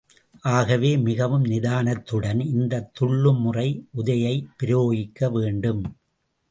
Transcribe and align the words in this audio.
ஆகவே, 0.49 0.97
மிகவும் 0.97 1.45
நிதானத்துடன் 1.45 2.39
இந்தத் 2.39 2.93
துள்ளும் 2.93 3.41
முறை 3.41 3.87
உதையை 3.97 4.45
பிரயோகிக்க 4.57 5.29
வேண்டும். 5.29 5.83